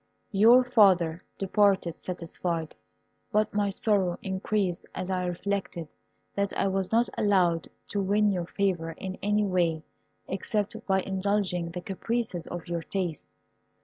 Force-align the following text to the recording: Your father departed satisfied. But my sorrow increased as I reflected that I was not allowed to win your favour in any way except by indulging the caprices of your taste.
Your 0.31 0.63
father 0.63 1.23
departed 1.37 1.99
satisfied. 1.99 2.75
But 3.31 3.53
my 3.53 3.69
sorrow 3.69 4.17
increased 4.23 4.83
as 4.95 5.11
I 5.11 5.27
reflected 5.27 5.89
that 6.33 6.51
I 6.57 6.67
was 6.69 6.91
not 6.91 7.07
allowed 7.19 7.67
to 7.89 8.01
win 8.01 8.31
your 8.31 8.47
favour 8.47 8.93
in 8.93 9.19
any 9.21 9.43
way 9.43 9.83
except 10.27 10.75
by 10.87 11.01
indulging 11.01 11.69
the 11.69 11.81
caprices 11.81 12.47
of 12.47 12.67
your 12.67 12.81
taste. 12.81 13.29